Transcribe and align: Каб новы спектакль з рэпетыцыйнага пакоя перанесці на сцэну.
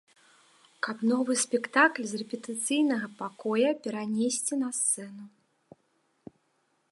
Каб 0.85 0.97
новы 1.11 1.33
спектакль 1.43 2.07
з 2.11 2.21
рэпетыцыйнага 2.21 3.07
пакоя 3.21 3.69
перанесці 3.83 4.53
на 4.65 4.69
сцэну. 4.79 5.25